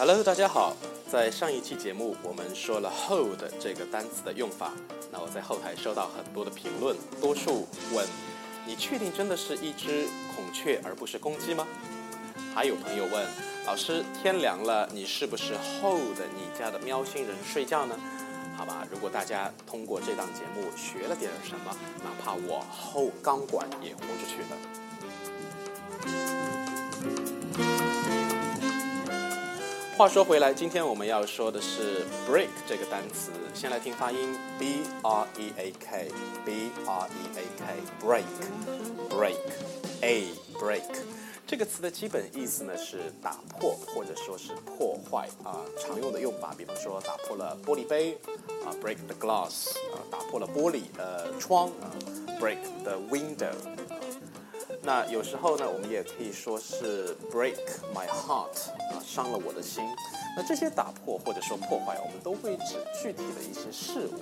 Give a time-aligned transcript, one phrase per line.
[0.00, 0.74] Hello，大家好。
[1.12, 4.72] 在上一期节目，我们说了 hold 这个单词的用法。
[5.12, 8.08] 那我在后台收到很多的评论，多数问：
[8.64, 11.66] 你确定真的是一只孔雀而不是公鸡吗？
[12.54, 13.26] 还有朋友问：
[13.66, 17.94] 老师，天凉了，你是不是 hold 你家的喵星人睡觉呢？
[18.56, 26.39] 好吧，如果大家通过这档节目学了点什么，哪怕我 hold 钢管也豁出去了。
[30.00, 33.30] 话说回来，今天我们要说的是 break 这个单词。
[33.52, 40.24] 先来听发音，b r e a k，b r e a k，break，break，a
[40.54, 40.80] break。
[41.46, 45.60] 这个词的基本意思呢是打破或者说是破坏啊。
[45.78, 48.18] 常用的用法，比方说打破了玻璃杯
[48.64, 51.92] 啊，break the glass 啊，打破了玻璃呃窗啊
[52.40, 53.52] ，break the window。
[54.82, 57.56] 那有时候呢，我们也可以说是 break
[57.94, 59.84] my heart 啊，伤了我的心。
[60.36, 64.20] 那这些打破或者说破坏，我们都会指具体的一些事物。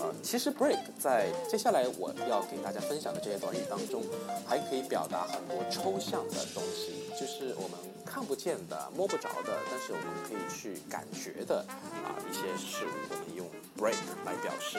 [0.00, 4.02] 呃，其实 break 在接下来我要给大家分享的这些短语当中，
[4.46, 11.58] 还可以表达很多抽象的东西，就是我们看不见的、摸不着的，但是我们可以去感觉的
[12.04, 13.46] 啊一些事物，我们用
[13.82, 14.78] break 来表示。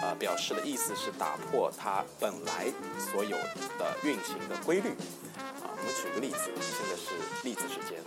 [0.00, 2.72] 呃，表示的意思是打破它本来
[3.10, 3.36] 所有
[3.80, 4.90] 的运行的规律。
[5.36, 7.98] 啊，我们举个例子，现在是粒子时间。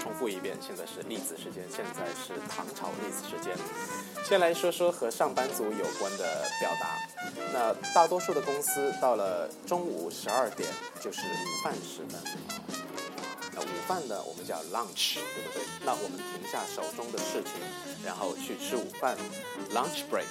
[0.00, 3.56] 重复一遍，现在是粒子时间，现在是唐朝粒子时间。
[4.24, 6.98] 先来说说和上班族有关的表达。
[7.52, 10.68] 那大多数的公司到了中午十二点
[11.00, 12.81] 就是午饭时分。
[13.72, 15.62] 午饭呢，我们叫 lunch，对不对？
[15.84, 17.52] 那我们停下手中的事情，
[18.04, 19.16] 然后去吃午饭
[19.72, 20.28] ，lunch break。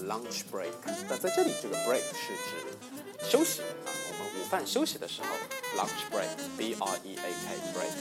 [0.00, 0.72] Lunch break，
[1.10, 5.28] 那在这里这个 break 是指休息啊，我们午饭休息的时候
[5.76, 7.92] ，lunch break，b r e a k break。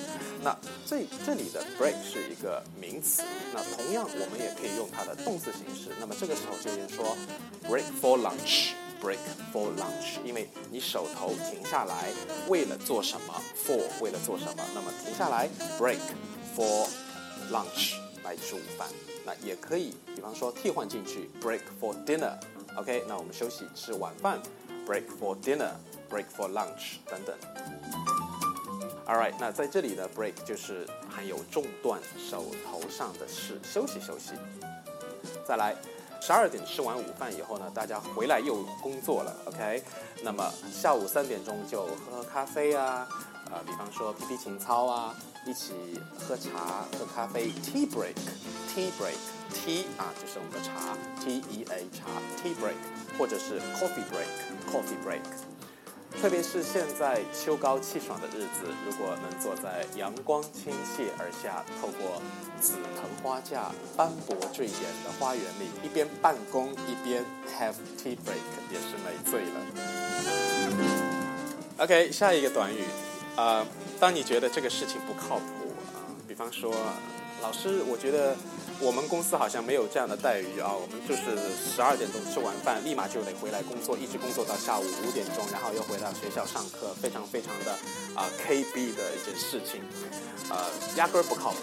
[0.42, 3.22] 那这这里的 break 是一个名词，
[3.54, 5.92] 那同样我们也可以用它的动词形式。
[6.00, 7.18] 那么这个时候就应说
[7.68, 8.70] break for lunch
[9.02, 9.20] Break
[9.54, 12.12] for lunch，因为你手头停下来
[12.48, 14.64] 为了做什么？for 为了做什么？
[14.76, 15.50] 那么停下来
[15.80, 16.00] break
[16.56, 16.88] for
[17.50, 18.88] lunch 来吃午饭。
[19.26, 24.42] 那也可以，比方说替换进去，break for dinner，OK，那我们休息吃晚饭
[24.86, 27.36] ，break for dinner，break for lunch 等等。
[29.08, 34.34] All right，那在这里的 break 就是含有中断手头上的事，休息休息。
[35.48, 35.76] 再来，
[36.22, 39.84] 十二点吃完午饭以后呢，大家回来又工作了，OK，
[40.24, 43.08] 那么下午三点钟就喝喝咖啡啊，
[43.52, 45.16] 呃，比方说皮皮情操啊。
[45.46, 45.74] 一起
[46.20, 52.08] 喝茶、喝咖啡，tea break，tea break，tea 啊，就是我们的茶，T E A 茶
[52.44, 52.76] ，tea break，
[53.18, 55.22] 或者是 coffee break，coffee break。
[56.22, 62.22] 特别是现在秋高气爽的日子，如果能坐在阳光倾泻而下、透过
[62.60, 64.76] 紫藤花架斑驳坠眼
[65.06, 67.24] 的花园里，一边办公一边
[67.58, 69.62] have tea break，也是美醉了。
[71.78, 72.84] OK，下一个短语。
[73.38, 73.66] 啊，
[74.02, 75.46] 当你觉得这个事情不靠谱
[75.94, 76.76] 啊，比方说，
[77.42, 78.36] 老师，我觉得
[78.80, 87.72] 我们公司好像没有这样的待遇啊，我们就是十二点钟吃完饭，立马就得回来工作，一直工作到下午五点钟，然后又回到学校上课，非常非常的
[88.14, 89.82] 啊 KB 的一件事情，
[90.50, 91.58] 呃，压根儿不靠谱，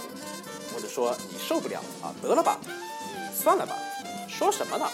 [0.75, 2.59] 或者说你受不了啊，得了吧，
[3.35, 3.77] 算了吧，
[4.29, 4.89] 说什么呢？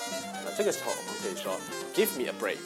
[0.45, 1.57] 那这个时候我们可以说
[1.95, 2.59] ，Give me a break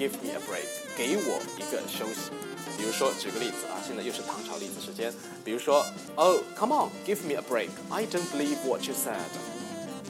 [0.00, 0.64] Give me a break，
[0.96, 2.30] 给我一个休息。
[2.78, 5.12] 比如说，举个例子啊，现在又是唐朝例子时间。
[5.44, 5.84] 比如说
[6.14, 7.68] ，Oh, come on, give me a break.
[7.90, 9.18] I don't believe what you said.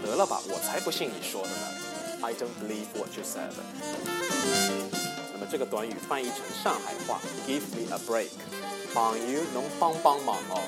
[0.01, 1.57] 得了吧，我才不信你说的呢。
[2.23, 3.51] I don't believe what you said.
[5.33, 8.31] 那么这个短语翻译成上海话，give me a break，
[8.95, 10.63] 朋友能帮帮忙哦。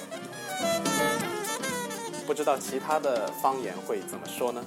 [2.26, 4.64] 不知道其他的方言会怎么说呢？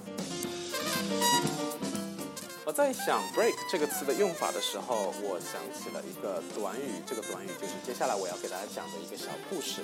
[2.65, 9.83] 我在想 break 这个词的用法的时候，我想起了一个短语，这个短语就是接下来我要给大家讲的一个小故事。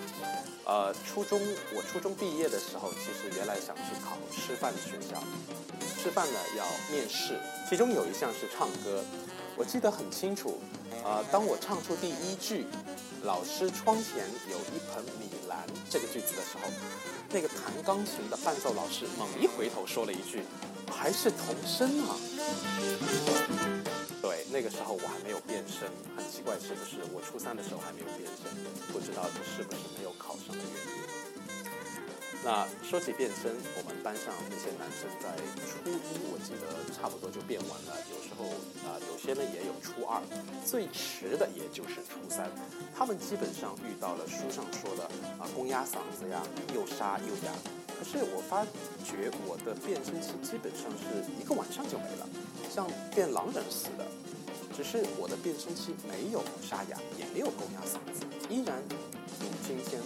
[0.65, 1.39] 呃，初中
[1.75, 5.21] 我初中毕业的时候，其实原来想去考师范学校，
[6.01, 7.39] 师范呢要面试，
[7.69, 9.05] 其中有一项是唱歌，
[9.55, 10.59] 我记得很清楚。
[11.05, 12.65] 呃，当我唱出第一句
[13.21, 16.67] “老师窗前有一盆米兰”这个句子的时候，
[17.29, 20.41] 那个弹钢琴的伴奏老师猛一回头说了一句。
[20.91, 22.15] 还是童声啊！
[24.21, 27.01] 对，那个时候我还没有变声，很奇怪，是不是？
[27.11, 28.51] 我初三的时候还没有变声，
[28.93, 31.01] 不知道这是不是没有考上的原因。
[32.43, 35.29] 那说起变声，我们班上那些男生在
[35.65, 35.97] 初一，
[36.33, 38.49] 我记得差不多就变完了，有时候
[38.85, 40.21] 啊有些呢也有初二，
[40.65, 42.49] 最迟的也就是初三。
[42.97, 45.05] 他们基本上遇到了书上说的
[45.37, 46.41] 啊公鸭嗓子呀，
[46.73, 47.53] 又沙又哑。
[48.01, 48.65] 可是我发
[49.05, 52.27] 觉我的变声期基本上是一个晚上就没了，
[52.67, 54.07] 像变狼人似的。
[54.73, 60.01] 只是我的变声期没有沙哑，也没有公鸭嗓子，依然如今天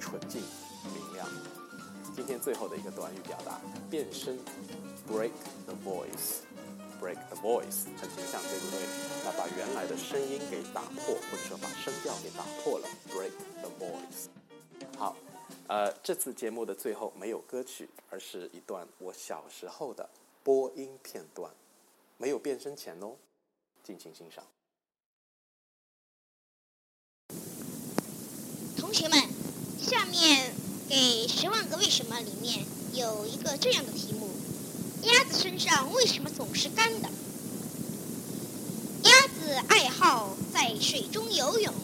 [0.00, 0.40] 纯净
[0.94, 1.28] 明亮。
[2.16, 3.60] 今天最后的一个短语表达
[3.90, 4.32] 变声
[5.06, 5.32] ，break
[5.66, 8.80] the voice，break the voice 很形象，对不对？
[9.22, 14.32] 那把原来的声音给打破，或者说把声调给打破了，break the voice。
[14.96, 15.14] 好，
[15.68, 20.08] 呃，这次节目的最后没有歌曲，而是一段我小时候的
[20.42, 21.52] 播音片段，
[22.16, 23.16] 没有变声前哦，
[23.84, 24.46] 敬请欣赏。
[28.78, 29.22] 同学们，
[29.78, 30.54] 下面
[30.88, 30.96] 给
[31.30, 32.64] 《十万个为什么》里面
[32.94, 34.30] 有一个这样的题目：
[35.02, 37.10] 鸭子身上为什么总是干的？
[39.02, 41.74] 鸭子爱好在水中游泳，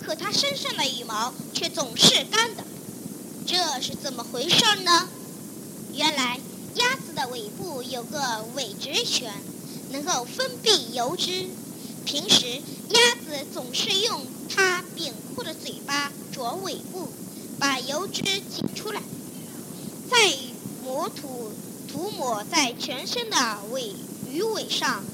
[0.00, 2.64] 可它身上的羽毛却总是干的，
[3.46, 5.08] 这是怎么回事呢？
[5.94, 6.40] 原来，
[6.74, 9.32] 鸭子的尾部有个尾脂泉，
[9.92, 11.46] 能够分泌油脂。
[12.04, 12.60] 平时，
[12.90, 17.08] 鸭子总是用它扁阔的嘴巴啄尾部，
[17.60, 19.00] 把油脂挤出来，
[20.10, 20.34] 再
[20.84, 21.52] 抹涂
[21.86, 23.94] 涂抹在全身的尾
[24.28, 25.04] 鱼尾上。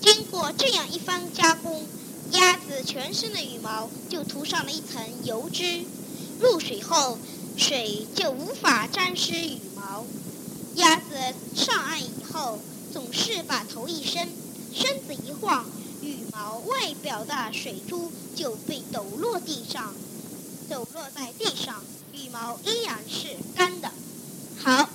[0.00, 1.84] 经过这样一番加工，
[2.30, 5.82] 鸭子全身的羽毛就涂上了一层油脂。
[6.40, 7.18] 入水后，
[7.58, 10.06] 水就无法沾湿羽毛。
[10.76, 11.02] 鸭子
[11.56, 12.60] 上岸以后，
[12.92, 14.28] 总是把头一伸，
[14.72, 15.66] 身子一晃，
[16.00, 19.92] 羽毛外表的水珠就被抖落地上，
[20.70, 21.82] 抖落在地上，
[22.12, 23.90] 羽毛依然是干的。
[24.62, 24.88] 好。